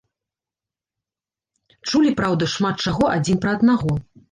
Чулі, 1.77 2.15
праўда, 2.23 2.49
шмат 2.55 2.75
чаго 2.89 3.03
адзін 3.21 3.37
пра 3.47 3.57
аднаго. 3.61 3.91